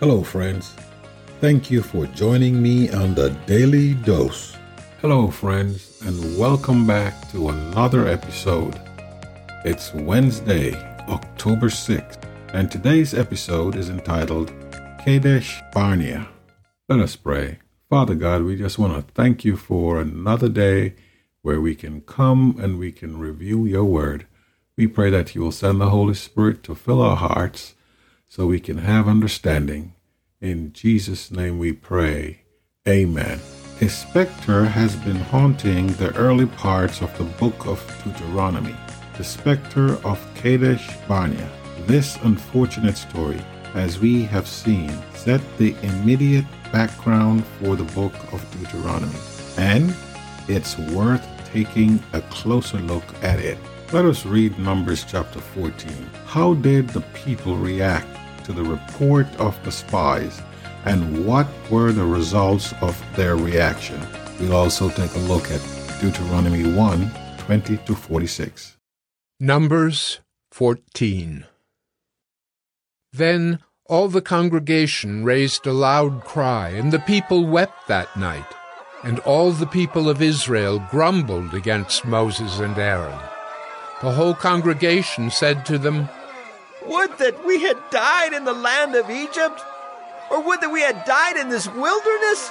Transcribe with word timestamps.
Hello, 0.00 0.22
friends. 0.22 0.76
Thank 1.40 1.72
you 1.72 1.82
for 1.82 2.06
joining 2.06 2.62
me 2.62 2.88
on 2.88 3.16
the 3.16 3.30
Daily 3.46 3.94
Dose. 3.94 4.56
Hello, 5.00 5.26
friends, 5.26 6.00
and 6.02 6.38
welcome 6.38 6.86
back 6.86 7.28
to 7.32 7.48
another 7.48 8.06
episode. 8.06 8.80
It's 9.64 9.92
Wednesday, 9.92 10.72
October 11.08 11.66
6th, 11.66 12.22
and 12.54 12.70
today's 12.70 13.12
episode 13.12 13.74
is 13.74 13.90
entitled 13.90 14.52
Kadesh 15.04 15.60
Barnea. 15.72 16.28
Let 16.88 17.00
us 17.00 17.16
pray. 17.16 17.58
Father 17.90 18.14
God, 18.14 18.42
we 18.42 18.54
just 18.54 18.78
want 18.78 18.94
to 18.94 19.12
thank 19.14 19.44
you 19.44 19.56
for 19.56 20.00
another 20.00 20.48
day 20.48 20.94
where 21.42 21.60
we 21.60 21.74
can 21.74 22.02
come 22.02 22.56
and 22.60 22.78
we 22.78 22.92
can 22.92 23.18
review 23.18 23.66
your 23.66 23.84
word. 23.84 24.28
We 24.76 24.86
pray 24.86 25.10
that 25.10 25.34
you 25.34 25.40
will 25.40 25.50
send 25.50 25.80
the 25.80 25.90
Holy 25.90 26.14
Spirit 26.14 26.62
to 26.62 26.76
fill 26.76 27.02
our 27.02 27.16
hearts 27.16 27.74
so 28.28 28.46
we 28.46 28.60
can 28.60 28.78
have 28.78 29.08
understanding. 29.08 29.94
In 30.40 30.72
Jesus' 30.72 31.30
name 31.30 31.58
we 31.58 31.72
pray. 31.72 32.42
Amen. 32.86 33.40
A 33.80 33.88
specter 33.88 34.64
has 34.64 34.96
been 34.96 35.16
haunting 35.16 35.88
the 35.94 36.14
early 36.14 36.46
parts 36.46 37.00
of 37.00 37.16
the 37.16 37.24
book 37.24 37.66
of 37.66 37.80
Deuteronomy, 38.04 38.74
the 39.16 39.24
specter 39.24 39.94
of 40.06 40.24
Kadesh 40.34 40.88
Barnea. 41.08 41.48
This 41.86 42.16
unfortunate 42.22 42.96
story, 42.96 43.40
as 43.74 43.98
we 43.98 44.24
have 44.24 44.46
seen, 44.46 44.90
set 45.14 45.40
the 45.58 45.74
immediate 45.82 46.44
background 46.72 47.44
for 47.60 47.76
the 47.76 47.90
book 47.94 48.14
of 48.32 48.44
Deuteronomy, 48.58 49.18
and 49.56 49.94
it's 50.48 50.76
worth 50.78 51.26
taking 51.52 52.02
a 52.12 52.20
closer 52.22 52.78
look 52.78 53.04
at 53.22 53.38
it. 53.38 53.58
Let 53.92 54.04
us 54.04 54.26
read 54.26 54.58
Numbers 54.58 55.04
chapter 55.08 55.40
14. 55.40 55.90
How 56.26 56.54
did 56.54 56.88
the 56.90 57.00
people 57.14 57.56
react 57.56 58.17
to 58.48 58.54
the 58.54 58.64
report 58.64 59.26
of 59.38 59.62
the 59.62 59.70
spies, 59.70 60.40
and 60.86 61.26
what 61.26 61.46
were 61.70 61.92
the 61.92 62.04
results 62.04 62.72
of 62.80 62.98
their 63.14 63.36
reaction? 63.36 64.00
We'll 64.40 64.56
also 64.56 64.88
take 64.88 65.14
a 65.14 65.28
look 65.30 65.50
at 65.50 65.60
Deuteronomy 66.00 66.72
1 66.72 67.10
20 67.38 67.76
to 67.76 67.94
46. 67.94 68.78
Numbers 69.38 70.20
14 70.50 71.44
Then 73.12 73.58
all 73.84 74.08
the 74.08 74.22
congregation 74.22 75.24
raised 75.24 75.66
a 75.66 75.72
loud 75.72 76.24
cry, 76.24 76.70
and 76.70 76.90
the 76.90 77.00
people 77.00 77.46
wept 77.46 77.86
that 77.88 78.16
night. 78.16 78.46
And 79.04 79.18
all 79.20 79.52
the 79.52 79.66
people 79.66 80.08
of 80.08 80.22
Israel 80.22 80.82
grumbled 80.90 81.54
against 81.54 82.04
Moses 82.04 82.60
and 82.60 82.76
Aaron. 82.78 83.18
The 84.00 84.12
whole 84.12 84.34
congregation 84.34 85.30
said 85.30 85.66
to 85.66 85.78
them, 85.78 86.08
Would 86.88 87.18
that 87.18 87.44
we 87.44 87.60
had 87.62 87.76
died 87.90 88.32
in 88.32 88.44
the 88.44 88.54
land 88.54 88.94
of 88.94 89.10
Egypt, 89.10 89.60
or 90.30 90.42
would 90.42 90.60
that 90.60 90.72
we 90.72 90.80
had 90.80 91.04
died 91.04 91.36
in 91.36 91.48
this 91.48 91.68
wilderness? 91.68 92.50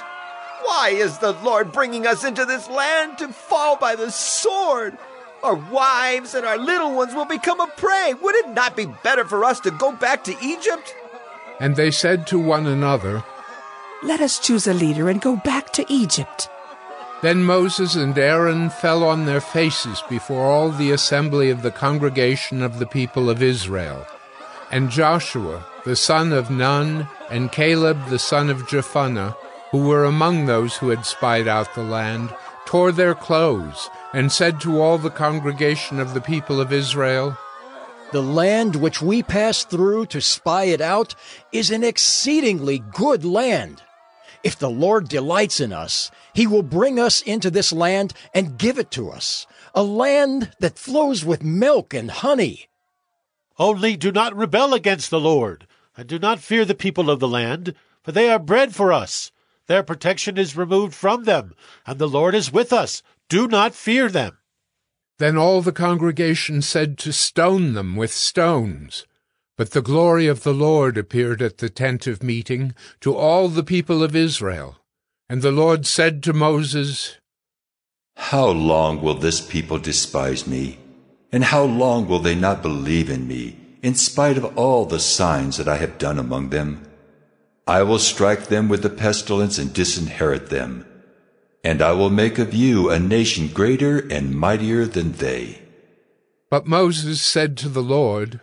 Why 0.62 0.90
is 0.90 1.18
the 1.18 1.32
Lord 1.32 1.72
bringing 1.72 2.06
us 2.06 2.24
into 2.24 2.44
this 2.44 2.68
land 2.68 3.18
to 3.18 3.28
fall 3.28 3.76
by 3.76 3.96
the 3.96 4.10
sword? 4.10 4.96
Our 5.42 5.54
wives 5.54 6.34
and 6.34 6.44
our 6.44 6.58
little 6.58 6.94
ones 6.94 7.14
will 7.14 7.24
become 7.24 7.60
a 7.60 7.66
prey. 7.76 8.14
Would 8.14 8.34
it 8.34 8.48
not 8.50 8.76
be 8.76 8.86
better 8.86 9.24
for 9.24 9.44
us 9.44 9.60
to 9.60 9.70
go 9.70 9.92
back 9.92 10.24
to 10.24 10.36
Egypt? 10.42 10.94
And 11.60 11.76
they 11.76 11.90
said 11.90 12.26
to 12.28 12.38
one 12.38 12.66
another, 12.66 13.24
Let 14.02 14.20
us 14.20 14.38
choose 14.38 14.66
a 14.66 14.74
leader 14.74 15.08
and 15.08 15.20
go 15.20 15.36
back 15.36 15.72
to 15.74 15.86
Egypt. 15.88 16.48
Then 17.22 17.42
Moses 17.42 17.96
and 17.96 18.16
Aaron 18.16 18.70
fell 18.70 19.02
on 19.02 19.26
their 19.26 19.40
faces 19.40 20.02
before 20.08 20.44
all 20.44 20.70
the 20.70 20.92
assembly 20.92 21.50
of 21.50 21.62
the 21.62 21.72
congregation 21.72 22.62
of 22.62 22.78
the 22.78 22.86
people 22.86 23.28
of 23.28 23.42
Israel. 23.42 24.06
And 24.70 24.90
Joshua, 24.90 25.64
the 25.84 25.96
son 25.96 26.32
of 26.32 26.50
Nun, 26.50 27.08
and 27.30 27.50
Caleb, 27.50 28.08
the 28.08 28.18
son 28.18 28.50
of 28.50 28.66
Jephunneh, 28.66 29.34
who 29.70 29.86
were 29.86 30.04
among 30.04 30.46
those 30.46 30.76
who 30.76 30.90
had 30.90 31.06
spied 31.06 31.48
out 31.48 31.74
the 31.74 31.82
land, 31.82 32.34
tore 32.66 32.92
their 32.92 33.14
clothes, 33.14 33.88
and 34.12 34.30
said 34.30 34.60
to 34.60 34.80
all 34.80 34.98
the 34.98 35.10
congregation 35.10 35.98
of 35.98 36.12
the 36.12 36.20
people 36.20 36.60
of 36.60 36.72
Israel, 36.72 37.36
The 38.12 38.22
land 38.22 38.76
which 38.76 39.00
we 39.00 39.22
passed 39.22 39.70
through 39.70 40.06
to 40.06 40.20
spy 40.20 40.64
it 40.64 40.82
out 40.82 41.14
is 41.50 41.70
an 41.70 41.82
exceedingly 41.82 42.78
good 42.78 43.24
land. 43.24 43.82
If 44.44 44.58
the 44.58 44.70
Lord 44.70 45.08
delights 45.08 45.60
in 45.60 45.72
us, 45.72 46.10
he 46.34 46.46
will 46.46 46.62
bring 46.62 47.00
us 47.00 47.22
into 47.22 47.50
this 47.50 47.72
land 47.72 48.12
and 48.34 48.58
give 48.58 48.78
it 48.78 48.90
to 48.92 49.10
us, 49.10 49.46
a 49.74 49.82
land 49.82 50.50
that 50.60 50.78
flows 50.78 51.24
with 51.24 51.42
milk 51.42 51.94
and 51.94 52.10
honey. 52.10 52.68
Only 53.58 53.96
do 53.96 54.12
not 54.12 54.36
rebel 54.36 54.72
against 54.72 55.10
the 55.10 55.20
Lord, 55.20 55.66
and 55.96 56.08
do 56.08 56.18
not 56.18 56.38
fear 56.38 56.64
the 56.64 56.74
people 56.74 57.10
of 57.10 57.18
the 57.18 57.28
land, 57.28 57.74
for 58.02 58.12
they 58.12 58.30
are 58.30 58.38
bread 58.38 58.74
for 58.74 58.92
us. 58.92 59.32
Their 59.66 59.82
protection 59.82 60.38
is 60.38 60.56
removed 60.56 60.94
from 60.94 61.24
them, 61.24 61.54
and 61.84 61.98
the 61.98 62.08
Lord 62.08 62.34
is 62.34 62.52
with 62.52 62.72
us. 62.72 63.02
Do 63.28 63.48
not 63.48 63.74
fear 63.74 64.08
them. 64.08 64.38
Then 65.18 65.36
all 65.36 65.60
the 65.60 65.72
congregation 65.72 66.62
said 66.62 66.96
to 66.98 67.12
stone 67.12 67.74
them 67.74 67.96
with 67.96 68.12
stones. 68.12 69.06
But 69.56 69.72
the 69.72 69.82
glory 69.82 70.28
of 70.28 70.44
the 70.44 70.54
Lord 70.54 70.96
appeared 70.96 71.42
at 71.42 71.58
the 71.58 71.68
tent 71.68 72.06
of 72.06 72.22
meeting 72.22 72.74
to 73.00 73.16
all 73.16 73.48
the 73.48 73.64
people 73.64 74.04
of 74.04 74.14
Israel. 74.14 74.76
And 75.28 75.42
the 75.42 75.50
Lord 75.50 75.84
said 75.84 76.22
to 76.22 76.32
Moses, 76.32 77.16
How 78.16 78.46
long 78.46 79.02
will 79.02 79.16
this 79.16 79.40
people 79.40 79.78
despise 79.78 80.46
me? 80.46 80.78
And 81.30 81.44
how 81.44 81.62
long 81.64 82.08
will 82.08 82.20
they 82.20 82.34
not 82.34 82.62
believe 82.62 83.10
in 83.10 83.28
me, 83.28 83.56
in 83.82 83.94
spite 83.94 84.38
of 84.38 84.56
all 84.56 84.86
the 84.86 85.00
signs 85.00 85.56
that 85.58 85.68
I 85.68 85.76
have 85.76 85.98
done 85.98 86.18
among 86.18 86.50
them? 86.50 86.88
I 87.66 87.82
will 87.82 87.98
strike 87.98 88.46
them 88.46 88.68
with 88.68 88.82
the 88.82 88.90
pestilence 88.90 89.58
and 89.58 89.72
disinherit 89.72 90.48
them. 90.48 90.86
And 91.62 91.82
I 91.82 91.92
will 91.92 92.08
make 92.08 92.38
of 92.38 92.54
you 92.54 92.88
a 92.88 92.98
nation 92.98 93.48
greater 93.48 93.98
and 93.98 94.34
mightier 94.34 94.86
than 94.86 95.12
they. 95.12 95.60
But 96.50 96.66
Moses 96.66 97.20
said 97.20 97.58
to 97.58 97.68
the 97.68 97.82
Lord, 97.82 98.40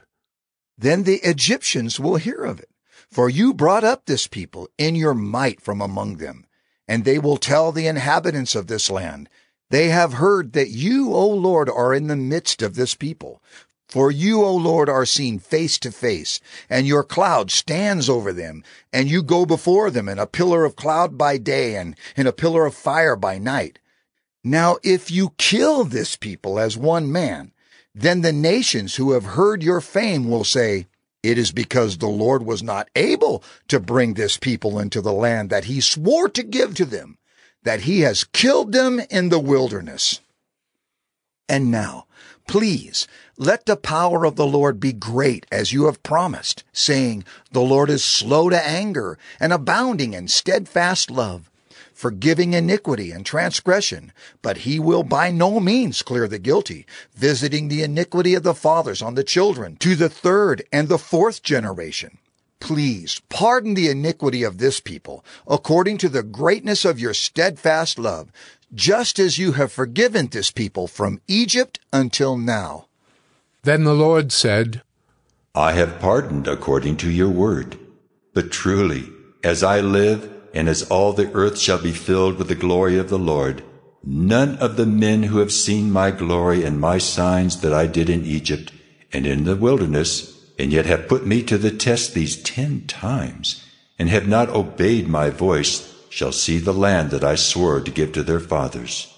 Then 0.78 1.03
the 1.03 1.22
Egyptians 1.23 2.00
will 2.00 2.17
hear 2.17 2.44
of 2.44 2.59
it. 2.59 2.69
For 3.09 3.29
you 3.29 3.53
brought 3.53 3.84
up 3.84 4.06
this 4.06 4.28
people 4.28 4.67
in 4.78 4.96
your 4.96 5.13
might 5.16 5.62
from 5.62 5.81
among 5.81 6.17
them. 6.17 6.46
And 6.88 7.03
they 7.03 7.17
will 7.17 7.38
tell 7.38 7.72
the 7.72 7.88
inhabitants 7.88 8.53
of 8.53 8.67
this 8.67 8.91
land, 8.91 9.28
They 9.70 9.90
have 9.90 10.14
heard 10.14 10.53
that 10.53 10.70
you, 10.70 11.14
O 11.14 11.28
Lord, 11.28 11.70
are 11.70 11.94
in 11.94 12.08
the 12.08 12.16
midst 12.16 12.62
of 12.62 12.76
this 12.76 12.96
people. 12.96 13.42
For 13.88 14.12
you, 14.12 14.44
O 14.44 14.56
Lord, 14.56 14.90
are 14.90 15.06
seen 15.06 15.40
face 15.40 15.80
to 15.80 15.92
face, 15.92 16.40
and 16.70 16.88
your 16.88 17.03
cloud 17.03 17.52
stands 17.52 18.09
over 18.09 18.34
them, 18.34 18.64
and 18.92 19.09
you 19.09 19.24
go 19.24 19.46
before 19.46 19.90
them 19.90 20.09
in 20.09 20.20
a 20.20 20.28
pillar 20.28 20.66
of 20.66 20.76
cloud 20.76 21.18
by 21.18 21.38
day 21.38 21.76
and 21.76 21.96
in 22.16 22.28
a 22.28 22.34
pillar 22.34 22.66
of 22.66 22.76
fire 22.76 23.16
by 23.16 23.38
night. 23.38 23.80
Now, 24.44 24.78
if 24.84 25.09
you 25.09 25.34
kill 25.38 25.84
this 25.84 26.16
people 26.16 26.59
as 26.59 26.78
one 26.78 27.12
man, 27.12 27.52
then 27.94 28.22
the 28.22 28.34
nations 28.34 28.96
who 28.96 29.14
have 29.14 29.24
heard 29.24 29.64
your 29.64 29.82
fame 29.82 30.30
will 30.30 30.44
say, 30.44 30.88
It 31.24 31.38
is 31.38 31.52
because 31.52 31.97
the 31.97 32.08
Lord 32.08 32.44
was 32.44 32.62
not 32.62 32.90
able 32.96 33.44
to 33.70 33.80
bring 33.80 34.14
this 34.14 34.38
people 34.38 34.78
into 34.78 35.02
the 35.02 35.14
land 35.14 35.50
that 35.50 35.66
he 35.66 35.80
swore 35.80 36.28
to 36.30 36.44
give 36.44 36.76
to 36.76 36.86
them, 36.86 37.18
that 37.66 37.81
he 37.81 38.02
has 38.02 38.24
killed 38.24 38.72
them 38.72 39.02
in 39.09 39.30
the 39.30 39.40
wilderness. 39.40 40.22
And 41.50 41.70
now, 41.70 42.06
please, 42.48 43.08
let 43.38 43.66
the 43.66 43.76
power 43.76 44.24
of 44.24 44.36
the 44.36 44.46
Lord 44.46 44.80
be 44.80 44.94
great 44.94 45.46
as 45.52 45.74
you 45.74 45.86
have 45.86 46.03
promised, 46.03 46.64
saying, 46.72 47.26
The 47.52 47.62
Lord 47.62 47.90
is 47.90 48.06
slow 48.06 48.50
to 48.50 48.68
anger 48.68 49.18
and 49.40 49.52
abounding 49.52 50.14
in 50.14 50.28
steadfast 50.28 51.12
love, 51.12 51.52
forgiving 51.94 52.53
iniquity 52.53 53.12
and 53.12 53.26
transgression, 53.26 54.14
but 54.42 54.58
he 54.58 54.80
will 54.80 55.03
by 55.03 55.32
no 55.32 55.59
means 55.59 56.03
clear 56.03 56.28
the 56.28 56.40
guilty, 56.40 56.86
visiting 57.16 57.68
the 57.68 57.82
iniquity 57.82 58.36
of 58.36 58.44
the 58.44 58.53
fathers 58.53 59.02
on 59.02 59.16
the 59.16 59.24
children 59.24 59.76
to 59.78 59.96
the 59.96 60.09
third 60.09 60.64
and 60.72 60.88
the 60.88 61.00
fourth 61.00 61.42
generation. 61.42 62.20
Please 62.66 63.22
pardon 63.30 63.76
the 63.76 63.90
iniquity 63.90 64.42
of 64.42 64.58
this 64.58 64.79
people 64.79 65.23
according 65.47 66.00
to 66.00 66.09
the 66.09 66.23
greatness 66.23 66.84
of 66.84 67.00
your 67.00 67.14
steadfast 67.14 68.00
love, 68.00 68.32
just 68.73 69.20
as 69.20 69.38
you 69.38 69.52
have 69.52 69.72
forgiven 69.72 70.26
this 70.26 70.50
people 70.50 70.88
from 70.88 71.22
Egypt 71.28 71.79
until 71.94 72.40
now. 72.40 72.88
Then 73.62 73.84
the 73.84 73.94
Lord 73.94 74.32
said, 74.32 74.82
I 75.53 75.73
have 75.73 76.00
pardoned 76.00 76.47
according 76.47 76.97
to 76.97 77.12
your 77.12 77.29
word. 77.29 77.78
But 78.34 78.52
truly, 78.52 79.12
as 79.44 79.62
I 79.62 79.79
live, 79.79 80.28
and 80.52 80.67
as 80.67 80.90
all 80.90 81.14
the 81.14 81.32
earth 81.34 81.59
shall 81.59 81.79
be 81.79 81.91
filled 81.91 82.40
with 82.40 82.47
the 82.47 82.56
glory 82.56 82.97
of 82.97 83.09
the 83.09 83.20
Lord, 83.20 83.64
none 84.03 84.58
of 84.58 84.76
the 84.76 84.88
men 84.88 85.22
who 85.22 85.38
have 85.38 85.52
seen 85.52 85.91
my 85.91 86.09
glory 86.09 86.64
and 86.64 86.82
my 86.82 86.97
signs 86.97 87.62
that 87.62 87.73
I 87.73 87.85
did 87.85 88.09
in 88.09 88.26
Egypt 88.26 88.73
and 89.14 89.28
in 89.28 89.44
the 89.44 89.56
wilderness, 89.56 90.34
and 90.57 90.72
yet 90.72 90.85
have 90.85 91.07
put 91.07 91.25
me 91.25 91.43
to 91.43 91.57
the 91.57 91.72
test 91.72 92.13
these 92.13 92.41
ten 92.41 92.85
times, 92.87 93.66
and 93.99 94.09
have 94.09 94.28
not 94.28 94.49
obeyed 94.49 95.07
my 95.07 95.29
voice, 95.29 95.93
shall 96.09 96.31
see 96.31 96.57
the 96.59 96.73
land 96.73 97.11
that 97.11 97.23
I 97.23 97.35
swore 97.35 97.81
to 97.81 97.91
give 97.91 98.13
to 98.13 98.23
their 98.23 98.40
fathers. 98.40 99.13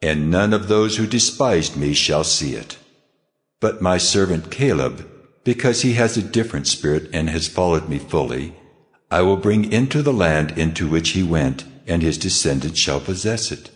And 0.00 0.30
none 0.30 0.52
of 0.52 0.68
those 0.68 0.96
who 0.96 1.06
despised 1.06 1.76
me 1.76 1.92
shall 1.92 2.24
see 2.24 2.54
it. 2.54 2.78
But 3.60 3.82
my 3.82 3.98
servant 3.98 4.50
Caleb, 4.50 5.06
because 5.44 5.82
he 5.82 5.94
has 5.94 6.16
a 6.16 6.22
different 6.22 6.66
spirit 6.66 7.10
and 7.12 7.28
has 7.28 7.48
followed 7.48 7.88
me 7.88 7.98
fully, 7.98 8.54
I 9.10 9.22
will 9.22 9.36
bring 9.36 9.72
into 9.72 10.02
the 10.02 10.12
land 10.12 10.56
into 10.58 10.88
which 10.88 11.10
he 11.10 11.22
went, 11.22 11.64
and 11.86 12.02
his 12.02 12.18
descendants 12.18 12.78
shall 12.78 13.00
possess 13.00 13.50
it. 13.50 13.70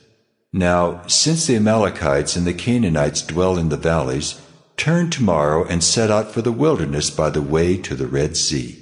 Now, 0.52 1.02
since 1.06 1.46
the 1.46 1.56
Amalekites 1.56 2.36
and 2.36 2.46
the 2.46 2.52
Canaanites 2.52 3.22
dwell 3.22 3.56
in 3.56 3.70
the 3.70 3.78
valleys, 3.78 4.38
turn 4.76 5.10
tomorrow 5.10 5.64
and 5.64 5.82
set 5.82 6.10
out 6.10 6.30
for 6.32 6.42
the 6.42 6.52
wilderness 6.52 7.10
by 7.10 7.30
the 7.30 7.42
way 7.42 7.76
to 7.76 7.94
the 7.94 8.06
Red 8.06 8.36
Sea. 8.36 8.78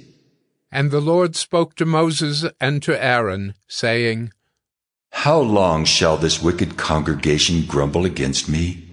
And 0.71 0.89
the 0.89 1.01
Lord 1.01 1.35
spoke 1.35 1.75
to 1.75 1.85
Moses 1.85 2.45
and 2.59 2.81
to 2.83 3.03
Aaron, 3.03 3.55
saying, 3.67 4.31
How 5.11 5.39
long 5.39 5.83
shall 5.83 6.17
this 6.17 6.41
wicked 6.41 6.77
congregation 6.77 7.65
grumble 7.65 8.05
against 8.05 8.47
me? 8.47 8.87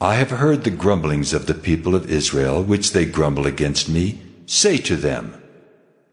I 0.00 0.16
have 0.16 0.30
heard 0.30 0.64
the 0.64 0.70
grumblings 0.70 1.32
of 1.32 1.46
the 1.46 1.54
people 1.54 1.94
of 1.94 2.10
Israel, 2.10 2.60
which 2.60 2.90
they 2.92 3.04
grumble 3.04 3.46
against 3.46 3.88
me. 3.88 4.20
Say 4.46 4.78
to 4.78 4.96
them, 4.96 5.40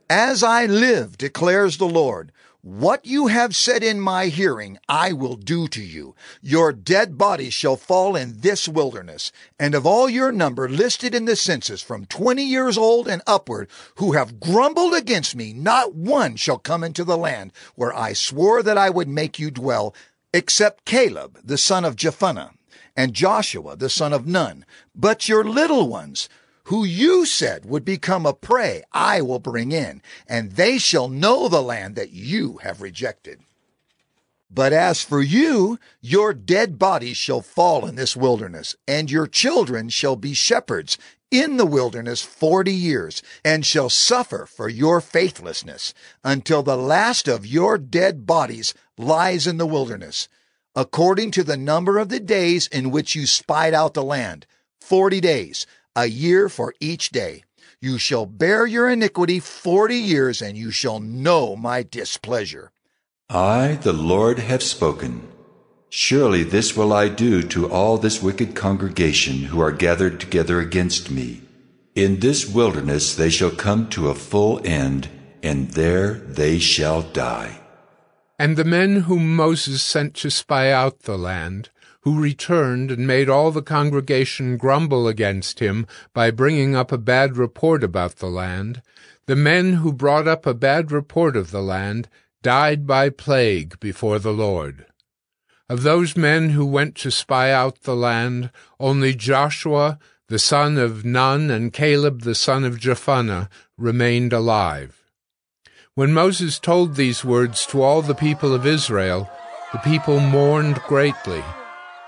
As 0.10 0.44
I 0.44 0.68
live, 0.68 1.18
declares 1.18 1.78
the 1.78 1.88
Lord, 1.88 2.32
what 2.62 3.06
you 3.06 3.28
have 3.28 3.56
said 3.56 3.84
in 3.84 4.02
my 4.02 4.26
hearing, 4.26 4.78
I 4.90 5.14
will 5.14 5.36
do 5.36 5.68
to 5.70 5.82
you. 5.82 6.14
Your 6.42 6.74
dead 6.74 7.18
bodies 7.18 7.54
shall 7.54 7.78
fall 7.78 8.18
in 8.18 8.42
this 8.42 8.68
wilderness, 8.68 9.32
and 9.58 9.74
of 9.74 9.86
all 9.86 10.10
your 10.10 10.32
number 10.32 10.68
listed 10.68 11.16
in 11.16 11.24
the 11.24 11.38
census 11.38 11.82
from 11.82 12.06
twenty 12.06 12.44
years 12.44 12.78
old 12.78 13.08
and 13.08 13.22
upward, 13.26 13.70
who 13.96 14.12
have 14.12 14.42
grumbled 14.42 14.94
against 14.94 15.38
me, 15.38 15.54
not 15.54 15.96
one 15.96 16.36
shall 16.36 16.58
come 16.58 16.84
into 16.84 17.06
the 17.06 17.18
land 17.18 17.54
where 17.76 17.96
I 17.96 18.12
swore 18.12 18.62
that 18.62 18.78
I 18.78 18.90
would 18.90 19.08
make 19.08 19.40
you 19.40 19.52
dwell, 19.52 19.96
except 20.34 20.84
Caleb, 20.84 21.40
the 21.42 21.58
son 21.58 21.86
of 21.86 21.96
Jephunneh, 21.96 22.52
and 22.96 23.14
Joshua, 23.14 23.78
the 23.78 23.90
son 23.90 24.12
of 24.12 24.28
Nun. 24.28 24.66
But 24.94 25.30
your 25.30 25.46
little 25.46 25.88
ones, 25.88 26.28
who 26.70 26.84
you 26.84 27.26
said 27.26 27.66
would 27.66 27.84
become 27.84 28.28
a 28.28 28.34
prey, 28.34 28.84
I 28.92 29.22
will 29.22 29.40
bring 29.40 29.72
in, 29.72 30.04
and 30.28 30.52
they 30.52 30.78
shall 30.78 31.10
know 31.10 31.48
the 31.48 31.64
land 31.64 31.96
that 31.96 32.12
you 32.12 32.58
have 32.58 32.80
rejected. 32.80 33.40
But 34.52 34.72
as 34.72 35.02
for 35.02 35.20
you, 35.20 35.80
your 36.00 36.32
dead 36.32 36.78
bodies 36.78 37.18
shall 37.18 37.42
fall 37.42 37.88
in 37.88 37.96
this 37.96 38.16
wilderness, 38.16 38.76
and 38.88 39.10
your 39.10 39.26
children 39.26 39.90
shall 39.90 40.16
be 40.16 40.36
shepherds 40.36 41.00
in 41.32 41.58
the 41.58 41.66
wilderness 41.66 42.22
forty 42.22 42.74
years, 42.74 43.24
and 43.44 43.66
shall 43.66 43.90
suffer 43.90 44.46
for 44.46 44.70
your 44.70 45.02
faithlessness, 45.02 45.96
until 46.24 46.62
the 46.62 46.78
last 46.78 47.28
of 47.28 47.48
your 47.48 47.80
dead 47.80 48.28
bodies 48.28 48.76
lies 48.96 49.48
in 49.48 49.58
the 49.58 49.66
wilderness, 49.66 50.28
according 50.76 51.32
to 51.32 51.44
the 51.44 51.58
number 51.58 51.98
of 51.98 52.10
the 52.10 52.20
days 52.20 52.68
in 52.68 52.92
which 52.92 53.16
you 53.16 53.26
spied 53.26 53.74
out 53.74 53.96
the 53.96 54.04
land, 54.04 54.46
forty 54.80 55.20
days 55.20 55.66
a 56.00 56.06
year 56.06 56.48
for 56.48 56.74
each 56.80 57.10
day. 57.10 57.44
You 57.82 57.98
shall 57.98 58.26
bear 58.26 58.66
your 58.66 58.90
iniquity 58.90 59.40
forty 59.40 59.98
years, 59.98 60.42
and 60.42 60.58
you 60.58 60.72
shall 60.72 61.00
know 61.00 61.56
my 61.56 61.84
displeasure. 61.84 62.72
I, 63.30 63.78
the 63.82 63.94
Lord, 63.94 64.40
have 64.40 64.64
spoken. 64.64 65.28
Surely 65.90 66.44
this 66.44 66.78
will 66.78 66.94
I 66.94 67.10
do 67.10 67.44
to 67.44 67.70
all 67.70 67.98
this 67.98 68.24
wicked 68.24 68.56
congregation 68.56 69.44
who 69.44 69.60
are 69.60 69.72
gathered 69.72 70.20
together 70.20 70.60
against 70.60 71.12
me. 71.12 71.42
In 71.96 72.20
this 72.20 72.48
wilderness 72.48 73.16
they 73.16 73.30
shall 73.30 73.52
come 73.52 73.90
to 73.90 74.10
a 74.10 74.16
full 74.16 74.62
end, 74.64 75.10
and 75.44 75.72
there 75.72 76.14
they 76.14 76.60
shall 76.60 77.02
die. 77.02 77.59
And 78.40 78.56
the 78.56 78.64
men 78.64 79.02
whom 79.02 79.36
Moses 79.36 79.84
sent 79.84 80.14
to 80.16 80.32
spy 80.32 80.72
out 80.72 81.02
the 81.02 81.18
land, 81.18 81.70
who 82.02 82.22
returned 82.22 82.90
and 82.90 83.06
made 83.06 83.28
all 83.28 83.52
the 83.52 83.62
congregation 83.62 84.56
grumble 84.56 85.10
against 85.10 85.60
him 85.60 85.86
by 86.14 86.32
bringing 86.32 86.74
up 86.74 86.94
a 86.94 86.98
bad 86.98 87.36
report 87.36 87.84
about 87.84 88.16
the 88.16 88.30
land, 88.30 88.82
the 89.26 89.36
men 89.36 89.74
who 89.74 89.92
brought 89.92 90.26
up 90.26 90.46
a 90.46 90.54
bad 90.54 90.90
report 90.90 91.36
of 91.36 91.52
the 91.52 91.62
land 91.62 92.08
died 92.42 92.88
by 92.88 93.10
plague 93.10 93.78
before 93.82 94.20
the 94.20 94.32
Lord. 94.32 94.86
Of 95.68 95.84
those 95.84 96.16
men 96.16 96.52
who 96.52 96.66
went 96.66 96.96
to 96.96 97.12
spy 97.12 97.52
out 97.52 97.82
the 97.82 97.96
land, 97.96 98.52
only 98.80 99.14
Joshua 99.14 100.00
the 100.30 100.40
son 100.40 100.78
of 100.78 101.04
Nun 101.04 101.52
and 101.52 101.74
Caleb 101.74 102.22
the 102.22 102.36
son 102.36 102.64
of 102.64 102.80
Jephunneh 102.80 103.50
remained 103.78 104.32
alive. 104.32 104.99
When 106.00 106.14
Moses 106.14 106.60
told 106.60 106.96
these 106.96 107.26
words 107.26 107.66
to 107.66 107.82
all 107.82 108.02
the 108.02 108.16
people 108.16 108.54
of 108.54 108.66
Israel, 108.66 109.30
the 109.74 109.80
people 109.80 110.22
mourned 110.22 110.76
greatly. 110.88 111.44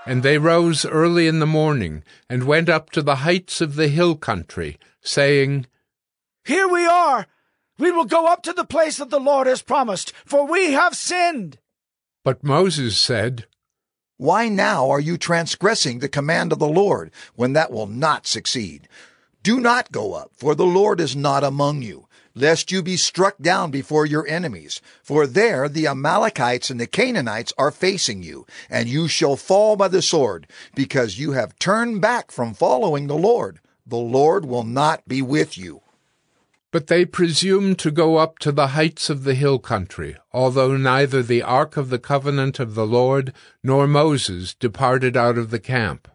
And 0.06 0.22
they 0.22 0.38
rose 0.38 0.86
early 0.86 1.26
in 1.26 1.40
the 1.40 1.46
morning, 1.46 2.02
and 2.26 2.44
went 2.44 2.70
up 2.70 2.88
to 2.92 3.02
the 3.02 3.16
heights 3.16 3.60
of 3.60 3.74
the 3.74 3.88
hill 3.88 4.16
country, 4.16 4.78
saying, 5.02 5.66
Here 6.42 6.66
we 6.66 6.86
are! 6.86 7.26
We 7.78 7.90
will 7.90 8.06
go 8.06 8.28
up 8.28 8.42
to 8.44 8.54
the 8.54 8.64
place 8.64 8.96
that 8.96 9.10
the 9.10 9.20
Lord 9.20 9.46
has 9.46 9.60
promised, 9.60 10.14
for 10.24 10.46
we 10.46 10.72
have 10.72 10.96
sinned. 10.96 11.58
But 12.24 12.42
Moses 12.42 12.96
said, 12.96 13.44
Why 14.16 14.48
now 14.48 14.88
are 14.88 15.00
you 15.00 15.18
transgressing 15.18 15.98
the 15.98 16.08
command 16.08 16.50
of 16.50 16.58
the 16.58 16.66
Lord, 16.66 17.10
when 17.34 17.52
that 17.52 17.70
will 17.70 17.88
not 17.88 18.26
succeed? 18.26 18.88
Do 19.42 19.60
not 19.60 19.92
go 19.92 20.14
up, 20.14 20.30
for 20.34 20.54
the 20.54 20.64
Lord 20.64 20.98
is 20.98 21.14
not 21.14 21.44
among 21.44 21.82
you 21.82 22.08
lest 22.34 22.70
you 22.70 22.82
be 22.82 22.96
struck 22.96 23.38
down 23.38 23.70
before 23.70 24.06
your 24.06 24.26
enemies. 24.26 24.80
For 25.02 25.26
there 25.26 25.68
the 25.68 25.86
Amalekites 25.86 26.70
and 26.70 26.80
the 26.80 26.86
Canaanites 26.86 27.52
are 27.58 27.70
facing 27.70 28.22
you, 28.22 28.46
and 28.70 28.88
you 28.88 29.08
shall 29.08 29.36
fall 29.36 29.76
by 29.76 29.88
the 29.88 30.02
sword, 30.02 30.46
because 30.74 31.18
you 31.18 31.32
have 31.32 31.58
turned 31.58 32.00
back 32.00 32.30
from 32.30 32.54
following 32.54 33.06
the 33.06 33.16
Lord. 33.16 33.60
The 33.86 33.96
Lord 33.96 34.44
will 34.44 34.64
not 34.64 35.06
be 35.08 35.22
with 35.22 35.58
you. 35.58 35.82
But 36.70 36.86
they 36.86 37.04
presumed 37.04 37.78
to 37.80 37.90
go 37.90 38.16
up 38.16 38.38
to 38.38 38.50
the 38.50 38.68
heights 38.68 39.10
of 39.10 39.24
the 39.24 39.34
hill 39.34 39.58
country, 39.58 40.16
although 40.32 40.76
neither 40.76 41.22
the 41.22 41.42
ark 41.42 41.76
of 41.76 41.90
the 41.90 41.98
covenant 41.98 42.58
of 42.58 42.74
the 42.74 42.86
Lord 42.86 43.34
nor 43.62 43.86
Moses 43.86 44.54
departed 44.54 45.14
out 45.14 45.36
of 45.36 45.50
the 45.50 45.60
camp. 45.60 46.08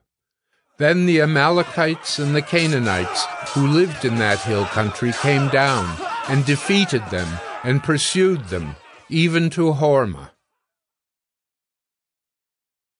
Then 0.78 1.06
the 1.06 1.22
Amalekites 1.22 2.18
and 2.18 2.36
the 2.36 2.42
Canaanites 2.42 3.25
who 3.50 3.68
lived 3.68 4.06
in 4.06 4.18
that 4.18 4.40
hill 4.40 4.66
country 4.66 5.12
came 5.12 5.48
down 5.50 6.06
and 6.29 6.45
defeated 6.45 7.03
them 7.09 7.27
and 7.63 7.83
pursued 7.83 8.45
them, 8.45 8.75
even 9.09 9.50
to 9.51 9.74
Hormah. 9.74 10.31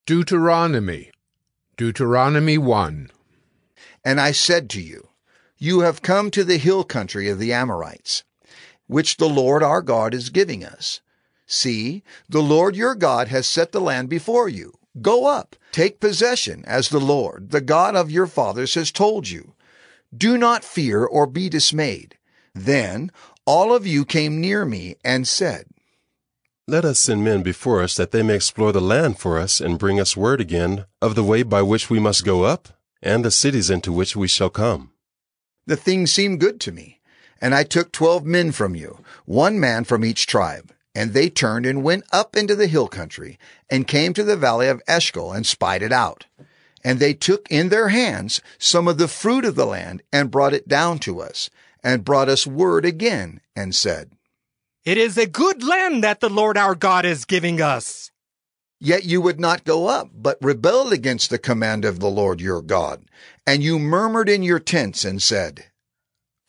Deuteronomy, 0.06 1.12
Deuteronomy 1.76 2.58
1. 2.58 3.12
And 4.06 4.22
I 4.22 4.32
said 4.32 4.70
to 4.70 4.82
you, 4.82 5.10
You 5.58 5.82
have 5.82 6.02
come 6.02 6.32
to 6.32 6.46
the 6.46 6.58
hill 6.58 6.86
country 6.86 7.28
of 7.30 7.40
the 7.40 7.52
Amorites, 7.52 8.24
which 8.88 9.18
the 9.18 9.28
Lord 9.28 9.62
our 9.62 9.82
God 9.82 10.14
is 10.14 10.30
giving 10.30 10.64
us. 10.64 11.02
See, 11.46 12.04
the 12.30 12.42
Lord 12.42 12.76
your 12.76 12.96
God 12.96 13.28
has 13.28 13.48
set 13.48 13.74
the 13.74 13.82
land 13.82 14.08
before 14.08 14.48
you. 14.48 14.74
Go 15.02 15.28
up, 15.28 15.56
take 15.72 16.00
possession, 16.00 16.64
as 16.66 16.90
the 16.90 17.00
Lord, 17.00 17.52
the 17.52 17.62
God 17.62 17.96
of 17.96 18.10
your 18.10 18.28
fathers, 18.28 18.74
has 18.76 18.92
told 18.92 19.30
you. 19.30 19.54
Do 20.16 20.38
not 20.38 20.64
fear 20.64 21.06
or 21.06 21.28
be 21.28 21.50
dismayed. 21.50 22.18
Then 22.58 23.12
all 23.46 23.74
of 23.74 23.86
you 23.86 24.04
came 24.04 24.42
near 24.42 24.66
me 24.66 24.96
and 25.04 25.28
said, 25.28 25.68
Let 26.68 26.86
us 26.86 27.00
send 27.00 27.24
men 27.24 27.44
before 27.44 27.84
us 27.84 27.96
that 27.96 28.12
they 28.12 28.24
may 28.24 28.36
explore 28.36 28.72
the 28.72 28.82
land 28.82 29.20
for 29.20 29.38
us 29.38 29.62
and 29.62 29.78
bring 29.80 30.00
us 30.00 30.18
word 30.18 30.42
again 30.42 30.86
of 31.02 31.16
the 31.16 31.24
way 31.24 31.44
by 31.44 31.62
which 31.62 31.90
we 31.90 32.00
must 32.00 32.26
go 32.26 32.44
up 32.44 32.70
and 33.02 33.24
the 33.24 33.32
cities 33.32 33.70
into 33.70 33.92
which 33.92 34.16
we 34.16 34.28
shall 34.28 34.50
come. 34.50 34.92
The 35.68 35.76
thing 35.76 36.08
seemed 36.08 36.40
good 36.40 36.60
to 36.62 36.72
me, 36.72 37.00
and 37.40 37.54
I 37.54 37.64
took 37.64 37.92
twelve 37.92 38.26
men 38.26 38.52
from 38.52 38.74
you, 38.74 39.00
one 39.26 39.60
man 39.60 39.84
from 39.84 40.04
each 40.04 40.26
tribe. 40.26 40.74
And 40.96 41.14
they 41.14 41.30
turned 41.30 41.68
and 41.68 41.84
went 41.84 42.06
up 42.12 42.36
into 42.36 42.56
the 42.56 42.66
hill 42.66 42.88
country, 42.88 43.38
and 43.70 43.88
came 43.88 44.14
to 44.14 44.24
the 44.24 44.36
valley 44.36 44.68
of 44.68 44.82
Eshcol, 44.88 45.32
and 45.32 45.46
spied 45.46 45.84
it 45.84 45.92
out. 45.92 46.26
And 46.84 46.98
they 46.98 47.14
took 47.14 47.48
in 47.52 47.70
their 47.70 47.90
hands 47.90 48.42
some 48.58 48.88
of 48.88 48.98
the 48.98 49.08
fruit 49.08 49.46
of 49.46 49.54
the 49.54 49.68
land, 49.68 50.02
and 50.12 50.32
brought 50.32 50.56
it 50.56 50.68
down 50.68 50.98
to 51.00 51.22
us, 51.22 51.52
and 51.88 52.04
brought 52.04 52.28
us 52.28 52.46
word 52.46 52.84
again, 52.84 53.40
and 53.56 53.74
said, 53.74 54.12
It 54.84 54.98
is 54.98 55.18
a 55.18 55.26
good 55.26 55.64
land 55.64 56.04
that 56.04 56.20
the 56.20 56.28
Lord 56.28 56.58
our 56.58 56.76
God 56.76 57.06
is 57.06 57.24
giving 57.24 57.62
us. 57.62 58.12
Yet 58.78 59.06
you 59.06 59.22
would 59.22 59.40
not 59.40 59.64
go 59.64 59.88
up, 59.88 60.10
but 60.14 60.38
rebelled 60.42 60.92
against 60.92 61.30
the 61.30 61.40
command 61.40 61.86
of 61.86 62.02
the 62.02 62.10
Lord 62.10 62.42
your 62.42 62.62
God. 62.62 63.06
And 63.48 63.64
you 63.64 63.80
murmured 63.80 64.28
in 64.28 64.44
your 64.44 64.60
tents, 64.60 65.06
and 65.06 65.22
said, 65.22 65.68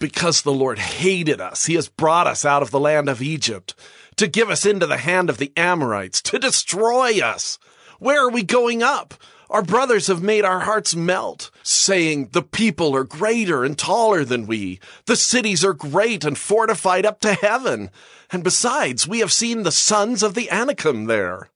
Because 0.00 0.42
the 0.42 0.50
Lord 0.50 0.80
hated 0.80 1.40
us, 1.40 1.66
he 1.66 1.76
has 1.76 1.88
brought 1.88 2.26
us 2.26 2.44
out 2.44 2.62
of 2.62 2.72
the 2.72 2.80
land 2.80 3.08
of 3.08 3.22
Egypt 3.22 3.76
to 4.16 4.26
give 4.26 4.50
us 4.50 4.66
into 4.66 4.86
the 4.88 4.96
hand 4.96 5.30
of 5.30 5.38
the 5.38 5.52
Amorites, 5.56 6.20
to 6.22 6.40
destroy 6.40 7.20
us. 7.20 7.60
Where 8.00 8.26
are 8.26 8.30
we 8.30 8.42
going 8.42 8.82
up? 8.82 9.14
Our 9.50 9.62
brothers 9.62 10.08
have 10.08 10.22
made 10.22 10.44
our 10.44 10.60
hearts 10.60 10.94
melt, 10.94 11.50
saying, 11.62 12.30
The 12.32 12.42
people 12.42 12.94
are 12.94 13.04
greater 13.04 13.64
and 13.64 13.78
taller 13.78 14.24
than 14.24 14.46
we. 14.46 14.78
The 15.06 15.16
cities 15.16 15.64
are 15.64 15.72
great 15.72 16.24
and 16.24 16.36
fortified 16.36 17.06
up 17.06 17.20
to 17.20 17.32
heaven. 17.32 17.90
And 18.30 18.44
besides, 18.44 19.08
we 19.08 19.20
have 19.20 19.32
seen 19.32 19.62
the 19.62 19.72
sons 19.72 20.22
of 20.22 20.34
the 20.34 20.50
Anakim 20.50 21.06
there. 21.06 21.48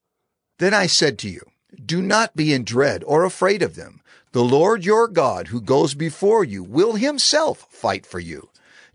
Then 0.58 0.72
I 0.72 0.86
said 0.86 1.18
to 1.20 1.28
you, 1.28 1.42
Do 1.84 2.00
not 2.00 2.34
be 2.34 2.54
in 2.54 2.64
dread 2.64 3.04
or 3.06 3.24
afraid 3.24 3.62
of 3.62 3.74
them. 3.74 4.00
The 4.32 4.42
Lord 4.42 4.86
your 4.86 5.06
God, 5.08 5.48
who 5.48 5.60
goes 5.60 5.92
before 5.92 6.44
you, 6.44 6.62
will 6.62 6.94
himself 6.94 7.66
fight 7.70 8.06
for 8.06 8.20
you. 8.20 8.48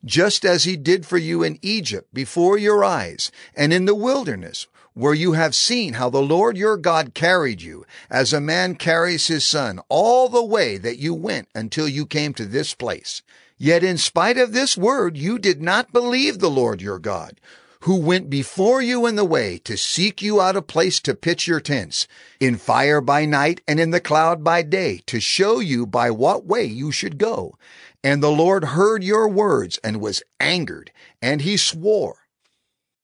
just 0.05 0.45
as 0.45 0.63
he 0.63 0.77
did 0.77 1.05
for 1.05 1.17
you 1.17 1.43
in 1.43 1.59
Egypt 1.61 2.13
before 2.13 2.57
your 2.57 2.83
eyes 2.83 3.31
and 3.55 3.73
in 3.73 3.85
the 3.85 3.95
wilderness, 3.95 4.67
where 4.97 5.13
you 5.13 5.33
have 5.33 5.53
seen 5.53 5.93
how 5.93 6.09
the 6.09 6.21
Lord 6.21 6.57
your 6.57 6.75
God 6.75 7.13
carried 7.13 7.61
you, 7.61 7.85
as 8.09 8.33
a 8.33 8.41
man 8.41 8.73
carries 8.73 9.27
his 9.27 9.45
son, 9.45 9.79
all 9.89 10.27
the 10.27 10.43
way 10.43 10.77
that 10.77 10.97
you 10.97 11.13
went 11.13 11.47
until 11.53 11.87
you 11.87 12.03
came 12.03 12.33
to 12.33 12.45
this 12.45 12.73
place. 12.73 13.21
Yet 13.59 13.83
in 13.83 13.99
spite 13.99 14.39
of 14.39 14.53
this 14.53 14.75
word, 14.75 15.15
you 15.15 15.37
did 15.37 15.61
not 15.61 15.93
believe 15.93 16.39
the 16.39 16.49
Lord 16.49 16.81
your 16.81 16.97
God, 16.97 17.39
who 17.81 17.95
went 17.95 18.27
before 18.27 18.81
you 18.81 19.05
in 19.05 19.15
the 19.15 19.23
way 19.23 19.59
to 19.59 19.77
seek 19.77 20.23
you 20.23 20.41
out 20.41 20.55
a 20.55 20.63
place 20.63 20.99
to 21.01 21.13
pitch 21.13 21.47
your 21.47 21.59
tents, 21.59 22.07
in 22.39 22.55
fire 22.55 22.99
by 22.99 23.25
night 23.25 23.61
and 23.67 23.79
in 23.79 23.91
the 23.91 23.99
cloud 23.99 24.43
by 24.43 24.63
day, 24.63 25.01
to 25.05 25.19
show 25.19 25.59
you 25.59 25.85
by 25.85 26.09
what 26.09 26.47
way 26.47 26.65
you 26.65 26.91
should 26.91 27.19
go. 27.19 27.55
And 28.03 28.23
the 28.23 28.31
Lord 28.31 28.63
heard 28.63 29.03
your 29.03 29.29
words 29.29 29.79
and 29.83 30.01
was 30.01 30.23
angered, 30.39 30.91
and 31.21 31.41
he 31.41 31.55
swore. 31.55 32.26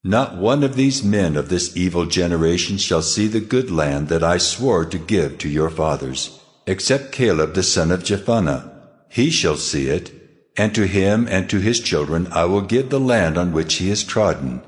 Not 0.06 0.36
one 0.36 0.62
of 0.62 0.76
these 0.76 1.02
men 1.02 1.34
of 1.34 1.48
this 1.48 1.74
evil 1.74 2.04
generation 2.04 2.76
shall 2.76 3.00
see 3.00 3.26
the 3.26 3.40
good 3.40 3.70
land 3.70 4.08
that 4.08 4.22
I 4.22 4.36
swore 4.36 4.84
to 4.84 4.98
give 4.98 5.38
to 5.38 5.48
your 5.48 5.70
fathers, 5.70 6.40
except 6.66 7.10
Caleb 7.10 7.54
the 7.54 7.62
son 7.62 7.90
of 7.90 8.04
Jephunneh. 8.04 8.70
He 9.08 9.30
shall 9.30 9.56
see 9.56 9.88
it, 9.88 10.12
and 10.58 10.74
to 10.74 10.86
him 10.86 11.26
and 11.26 11.48
to 11.48 11.58
his 11.58 11.80
children 11.80 12.26
I 12.32 12.44
will 12.44 12.60
give 12.60 12.90
the 12.90 13.00
land 13.00 13.38
on 13.38 13.54
which 13.54 13.76
he 13.76 13.88
has 13.88 14.04
trodden, 14.04 14.60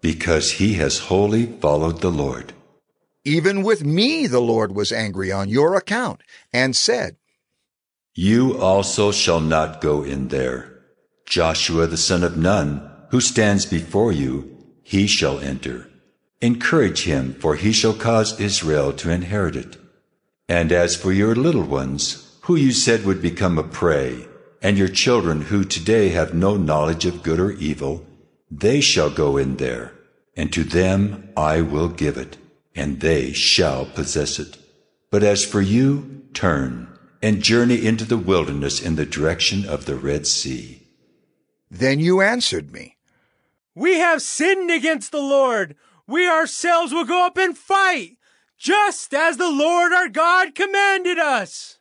because 0.00 0.52
he 0.52 0.74
has 0.74 0.98
wholly 0.98 1.46
followed 1.46 2.00
the 2.00 2.10
Lord. 2.10 2.52
Even 3.24 3.62
with 3.62 3.84
me 3.84 4.26
the 4.26 4.40
Lord 4.40 4.74
was 4.74 4.90
angry 4.90 5.30
on 5.30 5.48
your 5.48 5.76
account, 5.76 6.24
and 6.52 6.74
said, 6.74 7.14
You 8.14 8.58
also 8.58 9.12
shall 9.12 9.40
not 9.40 9.80
go 9.80 10.02
in 10.02 10.26
there. 10.26 10.82
Joshua 11.24 11.86
the 11.86 11.96
son 11.96 12.24
of 12.24 12.36
Nun, 12.36 12.90
who 13.10 13.20
stands 13.20 13.64
before 13.64 14.10
you, 14.10 14.61
he 14.82 15.06
shall 15.06 15.38
enter. 15.38 15.88
Encourage 16.40 17.04
him, 17.04 17.34
for 17.34 17.54
he 17.54 17.72
shall 17.72 17.94
cause 17.94 18.40
Israel 18.40 18.92
to 18.94 19.10
inherit 19.10 19.56
it. 19.56 19.76
And 20.48 20.72
as 20.72 20.96
for 20.96 21.12
your 21.12 21.34
little 21.34 21.62
ones, 21.62 22.36
who 22.42 22.56
you 22.56 22.72
said 22.72 23.04
would 23.04 23.22
become 23.22 23.58
a 23.58 23.62
prey, 23.62 24.26
and 24.60 24.76
your 24.76 24.88
children 24.88 25.42
who 25.42 25.64
today 25.64 26.10
have 26.10 26.34
no 26.34 26.56
knowledge 26.56 27.04
of 27.06 27.22
good 27.22 27.38
or 27.38 27.52
evil, 27.52 28.04
they 28.50 28.80
shall 28.80 29.10
go 29.10 29.36
in 29.36 29.56
there, 29.56 29.92
and 30.36 30.52
to 30.52 30.64
them 30.64 31.30
I 31.36 31.60
will 31.60 31.88
give 31.88 32.16
it, 32.16 32.36
and 32.74 33.00
they 33.00 33.32
shall 33.32 33.86
possess 33.86 34.38
it. 34.38 34.58
But 35.10 35.22
as 35.22 35.44
for 35.44 35.60
you, 35.60 36.22
turn, 36.34 36.88
and 37.22 37.42
journey 37.42 37.86
into 37.86 38.04
the 38.04 38.18
wilderness 38.18 38.80
in 38.80 38.96
the 38.96 39.06
direction 39.06 39.64
of 39.64 39.86
the 39.86 39.94
Red 39.94 40.26
Sea. 40.26 40.82
Then 41.70 42.00
you 42.00 42.20
answered 42.20 42.72
me, 42.72 42.96
we 43.74 43.98
have 43.98 44.22
sinned 44.22 44.70
against 44.70 45.12
the 45.12 45.20
Lord. 45.20 45.76
We 46.06 46.28
ourselves 46.28 46.92
will 46.92 47.04
go 47.04 47.26
up 47.26 47.38
and 47.38 47.56
fight, 47.56 48.18
just 48.58 49.14
as 49.14 49.36
the 49.36 49.50
Lord 49.50 49.92
our 49.92 50.08
God 50.08 50.54
commanded 50.54 51.18
us. 51.18 51.78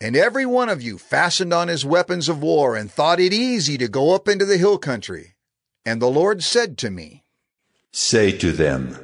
And 0.00 0.14
every 0.14 0.44
one 0.44 0.68
of 0.68 0.82
you 0.82 0.98
fastened 0.98 1.52
on 1.52 1.68
his 1.68 1.84
weapons 1.84 2.28
of 2.28 2.42
war 2.42 2.76
and 2.76 2.90
thought 2.90 3.18
it 3.18 3.32
easy 3.32 3.78
to 3.78 3.88
go 3.88 4.14
up 4.14 4.28
into 4.28 4.44
the 4.44 4.58
hill 4.58 4.78
country. 4.78 5.36
And 5.84 6.02
the 6.02 6.10
Lord 6.10 6.42
said 6.42 6.76
to 6.78 6.90
me, 6.90 7.24
Say 7.92 8.30
to 8.38 8.52
them, 8.52 8.98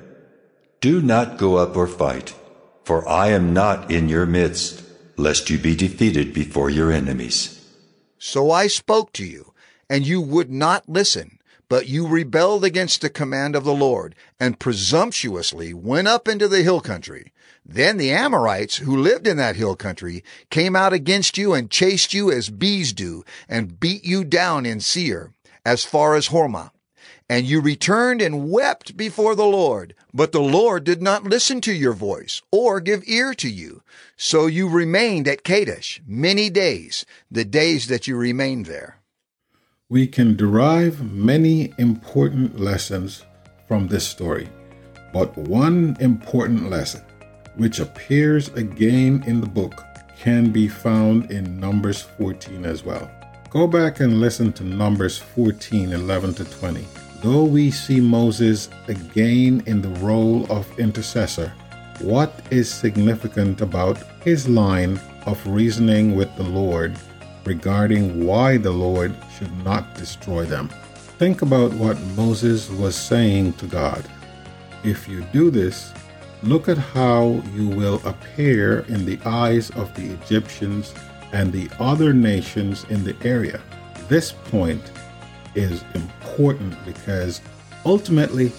Do 0.81 1.01
not 1.01 1.39
go 1.39 1.57
up 1.57 1.77
or 1.77 1.87
fight, 1.87 2.35
for 2.85 3.09
I 3.09 3.29
am 3.29 3.55
not 3.55 3.91
in 3.91 4.09
your 4.11 4.27
midst, 4.27 4.85
lest 5.17 5.49
you 5.49 5.59
be 5.59 5.75
defeated 5.75 6.35
before 6.35 6.69
your 6.69 6.93
enemies. 6.93 7.59
So 8.19 8.51
I 8.51 8.67
spoke 8.67 9.13
to 9.15 9.25
you, 9.25 9.55
and 9.89 10.07
you 10.07 10.21
would 10.21 10.51
not 10.51 10.89
listen. 10.89 11.39
But 11.73 11.89
you 11.89 12.07
rebelled 12.07 12.67
against 12.67 13.01
the 13.01 13.09
command 13.09 13.57
of 13.57 13.65
the 13.65 13.73
Lord, 13.73 14.15
and 14.39 14.61
presumptuously 14.61 15.73
went 15.73 16.07
up 16.07 16.29
into 16.29 16.47
the 16.47 16.63
hill 16.63 16.83
country. 16.83 17.33
Then 17.65 17.97
the 17.97 18.11
Amorites, 18.11 18.77
who 18.77 18.95
lived 18.95 19.27
in 19.27 19.39
that 19.39 19.57
hill 19.57 19.75
country, 19.75 20.23
came 20.51 20.77
out 20.77 20.93
against 20.93 21.39
you 21.39 21.55
and 21.55 21.71
chased 21.71 22.13
you 22.13 22.31
as 22.31 22.51
bees 22.51 22.93
do, 22.93 23.25
and 23.49 23.81
beat 23.81 24.05
you 24.05 24.23
down 24.23 24.67
in 24.67 24.81
Seir, 24.81 25.33
as 25.65 25.83
far 25.83 26.15
as 26.15 26.29
Hormah. 26.29 26.73
And 27.27 27.47
you 27.47 27.63
returned 27.63 28.21
and 28.21 28.51
wept 28.51 28.95
before 28.95 29.35
the 29.35 29.47
Lord. 29.47 29.95
But 30.13 30.33
the 30.33 30.43
Lord 30.43 30.85
did 30.85 31.01
not 31.01 31.25
listen 31.25 31.63
to 31.63 31.73
your 31.73 31.95
voice, 31.95 32.43
or 32.51 32.81
give 32.81 33.03
ear 33.07 33.33
to 33.37 33.49
you. 33.49 33.83
So 34.19 34.45
you 34.45 34.69
remained 34.69 35.27
at 35.27 35.43
Kadesh 35.43 36.03
many 36.07 36.51
days, 36.51 37.07
the 37.31 37.47
days 37.47 37.87
that 37.87 38.07
you 38.07 38.19
remained 38.19 38.67
there 38.67 38.99
we 39.93 40.07
can 40.07 40.35
derive 40.35 41.03
many 41.13 41.71
important 41.77 42.59
lessons 42.59 43.27
from 43.69 43.87
this 43.87 44.09
story, 44.09 44.49
but 45.13 45.37
one 45.37 45.95
important 46.01 46.71
lesson, 46.71 47.03
which 47.57 47.79
appears 47.79 48.49
again 48.55 49.23
in 49.27 49.39
the 49.43 49.47
book, 49.47 49.85
can 50.19 50.51
be 50.51 50.67
found 50.67 51.31
in 51.31 51.61
Numbers 51.61 52.01
14 52.01 52.65
as 52.65 52.83
well. 52.83 53.11
Go 53.51 53.67
back 53.67 54.01
and 54.01 54.19
listen 54.19 54.51
to 54.55 54.65
Numbers 54.65 55.19
14 55.19 55.93
11 55.93 56.35
to 56.37 56.45
20. 56.47 56.87
Though 57.23 57.45
we 57.45 57.71
see 57.71 58.01
Moses 58.01 58.71
again 58.89 59.63
in 59.67 59.83
the 59.83 60.01
role 60.01 60.51
of 60.51 60.67
intercessor, 60.79 61.53
what 62.01 62.33
is 62.51 62.73
significant 62.73 63.61
about 63.61 63.99
his 64.25 64.49
line 64.49 64.99
of 65.27 65.47
reasoning 65.47 66.17
with 66.17 66.35
the 66.37 66.45
Lord 66.45 66.97
regarding 67.45 68.27
why 68.27 68.57
the 68.57 68.71
Lord 68.71 69.15
should 69.37 69.53
not 69.65 69.95
destroy 69.95 70.45
them. 70.45 70.69
Think 71.19 71.43
about 71.43 71.73
what 71.75 72.01
Moses 72.17 72.71
was 72.71 72.97
saying 72.97 73.55
to 73.55 73.67
God. 73.67 74.05
If 74.85 75.09
you 75.09 75.23
do 75.33 75.51
this, 75.51 75.93
look 76.43 76.69
at 76.69 76.79
how 76.79 77.43
you 77.55 77.69
will 77.69 78.01
appear 78.07 78.81
in 78.89 79.05
the 79.05 79.19
eyes 79.25 79.71
of 79.71 79.95
the 79.95 80.13
Egyptians 80.13 80.95
and 81.33 81.53
the 81.53 81.71
other 81.79 82.13
nations 82.13 82.85
in 82.91 83.05
the 83.05 83.17
area. 83.25 83.61
This 84.09 84.33
point 84.33 84.91
is 85.55 85.85
important 85.95 86.75
because 86.85 87.41
ultimately, 87.85 88.53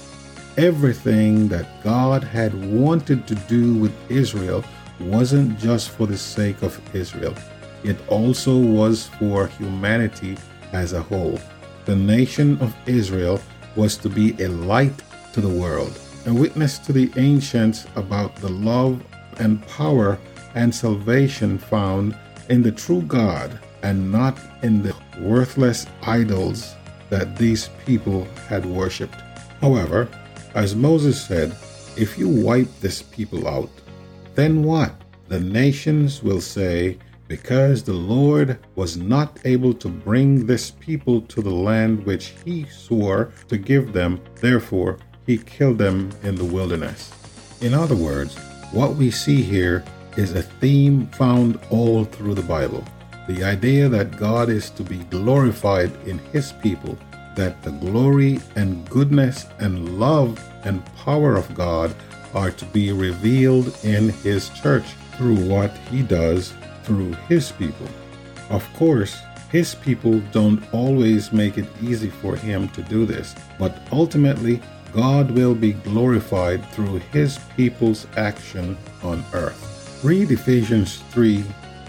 everything 0.57 1.47
that 1.49 1.83
God 1.83 2.23
had 2.23 2.53
wanted 2.71 3.27
to 3.27 3.35
do 3.35 3.75
with 3.75 3.93
Israel 4.09 4.63
wasn't 4.99 5.57
just 5.57 5.89
for 5.89 6.05
the 6.05 6.17
sake 6.17 6.61
of 6.61 6.79
Israel 6.95 7.35
it 7.83 7.97
also 8.07 8.57
was 8.57 9.07
for 9.19 9.47
humanity 9.47 10.37
as 10.71 10.93
a 10.93 11.01
whole. 11.01 11.39
The 11.85 11.95
nation 11.95 12.57
of 12.59 12.75
Israel 12.87 13.41
was 13.75 13.97
to 13.97 14.09
be 14.09 14.31
a 14.41 14.47
light 14.47 15.01
to 15.33 15.41
the 15.41 15.49
world, 15.49 15.99
a 16.25 16.33
witness 16.33 16.77
to 16.79 16.93
the 16.93 17.11
ancients 17.17 17.85
about 17.95 18.35
the 18.37 18.49
love 18.49 19.03
and 19.39 19.65
power 19.67 20.17
and 20.55 20.73
salvation 20.73 21.57
found 21.57 22.15
in 22.49 22.61
the 22.61 22.71
true 22.71 23.01
God 23.01 23.59
and 23.81 24.11
not 24.11 24.37
in 24.61 24.81
the 24.81 24.95
worthless 25.19 25.85
idols 26.03 26.75
that 27.09 27.35
these 27.35 27.69
people 27.85 28.25
had 28.47 28.65
worshipped. 28.65 29.19
However, 29.61 30.07
as 30.55 30.75
Moses 30.75 31.21
said, 31.21 31.55
if 31.97 32.17
you 32.17 32.27
wipe 32.27 32.69
this 32.79 33.01
people 33.01 33.47
out, 33.47 33.69
then 34.35 34.63
what? 34.63 34.93
The 35.27 35.39
nations 35.39 36.23
will 36.23 36.41
say, 36.41 36.97
because 37.33 37.81
the 37.81 37.91
Lord 37.91 38.59
was 38.75 38.95
not 38.95 39.39
able 39.43 39.73
to 39.73 39.89
bring 39.89 40.45
this 40.45 40.69
people 40.69 41.19
to 41.21 41.41
the 41.41 41.57
land 41.69 42.05
which 42.05 42.35
he 42.45 42.63
swore 42.65 43.31
to 43.47 43.57
give 43.57 43.91
them, 43.91 44.21
therefore 44.35 44.99
he 45.25 45.39
killed 45.39 45.79
them 45.79 46.11
in 46.21 46.35
the 46.35 46.45
wilderness. 46.45 47.11
In 47.59 47.73
other 47.73 47.95
words, 47.95 48.37
what 48.71 48.97
we 48.97 49.09
see 49.09 49.41
here 49.41 49.83
is 50.15 50.33
a 50.33 50.43
theme 50.43 51.07
found 51.07 51.59
all 51.71 52.05
through 52.05 52.35
the 52.35 52.43
Bible. 52.43 52.83
The 53.27 53.43
idea 53.43 53.89
that 53.89 54.17
God 54.17 54.49
is 54.49 54.69
to 54.69 54.83
be 54.83 54.99
glorified 55.05 55.91
in 56.05 56.19
his 56.33 56.51
people, 56.61 56.95
that 57.35 57.63
the 57.63 57.71
glory 57.71 58.41
and 58.55 58.87
goodness 58.91 59.47
and 59.57 59.99
love 59.99 60.39
and 60.65 60.85
power 60.97 61.35
of 61.35 61.55
God 61.55 61.95
are 62.35 62.51
to 62.51 62.65
be 62.65 62.91
revealed 62.91 63.75
in 63.83 64.09
his 64.09 64.49
church 64.49 64.85
through 65.17 65.37
what 65.47 65.75
he 65.89 66.03
does 66.03 66.53
through 66.83 67.13
His 67.27 67.51
people. 67.51 67.87
Of 68.49 68.67
course, 68.73 69.17
His 69.51 69.75
people 69.75 70.19
don't 70.31 70.63
always 70.73 71.31
make 71.31 71.57
it 71.57 71.67
easy 71.81 72.09
for 72.09 72.35
Him 72.35 72.69
to 72.69 72.81
do 72.83 73.05
this, 73.05 73.35
but 73.57 73.77
ultimately, 73.91 74.61
God 74.93 75.31
will 75.31 75.55
be 75.55 75.73
glorified 75.73 76.63
through 76.71 76.99
His 77.11 77.39
people's 77.57 78.05
action 78.15 78.77
on 79.01 79.23
earth. 79.33 79.99
Read 80.03 80.31
Ephesians 80.31 81.01
3, 81.11 81.43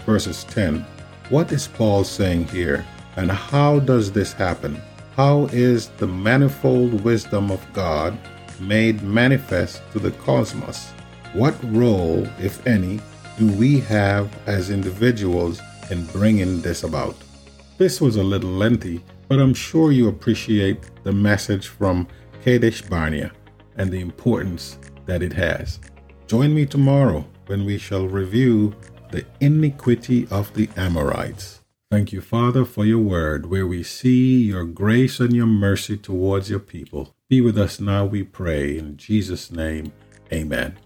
verses 0.05 0.43
10. 0.45 0.85
What 1.29 1.51
is 1.51 1.67
Paul 1.67 2.03
saying 2.03 2.47
here, 2.47 2.85
and 3.15 3.31
how 3.31 3.79
does 3.79 4.11
this 4.11 4.33
happen? 4.33 4.81
How 5.15 5.45
is 5.53 5.89
the 5.97 6.07
manifold 6.07 7.01
wisdom 7.03 7.49
of 7.51 7.65
God 7.73 8.17
made 8.59 9.01
manifest 9.01 9.81
to 9.93 9.99
the 9.99 10.11
cosmos? 10.11 10.91
What 11.33 11.55
role, 11.63 12.27
if 12.39 12.65
any, 12.67 12.99
do 13.37 13.47
we 13.53 13.79
have 13.81 14.31
as 14.47 14.69
individuals 14.69 15.61
in 15.91 16.05
bringing 16.07 16.61
this 16.61 16.83
about? 16.83 17.15
This 17.77 17.99
was 17.99 18.15
a 18.15 18.23
little 18.23 18.51
lengthy, 18.51 19.03
but 19.27 19.39
I'm 19.39 19.53
sure 19.53 19.91
you 19.91 20.07
appreciate 20.07 21.03
the 21.03 21.11
message 21.11 21.67
from 21.67 22.07
Kadesh 22.43 22.81
Barnea 22.81 23.31
and 23.75 23.91
the 23.91 23.99
importance 23.99 24.79
that 25.05 25.21
it 25.21 25.33
has. 25.33 25.79
Join 26.27 26.55
me 26.55 26.65
tomorrow 26.65 27.25
when 27.47 27.65
we 27.65 27.77
shall 27.77 28.07
review 28.07 28.73
the 29.11 29.25
iniquity 29.41 30.27
of 30.31 30.53
the 30.53 30.69
Amorites. 30.77 31.61
Thank 31.91 32.11
you, 32.11 32.21
Father, 32.21 32.65
for 32.65 32.85
your 32.85 32.99
word, 32.99 33.45
where 33.45 33.67
we 33.67 33.83
see 33.83 34.43
your 34.43 34.65
grace 34.65 35.19
and 35.19 35.33
your 35.35 35.45
mercy 35.45 35.97
towards 35.97 36.49
your 36.49 36.59
people. 36.59 37.13
Be 37.29 37.41
with 37.41 37.57
us 37.57 37.79
now, 37.79 38.05
we 38.05 38.23
pray. 38.23 38.77
In 38.77 38.97
Jesus' 38.97 39.51
name, 39.51 39.93
amen. 40.31 40.77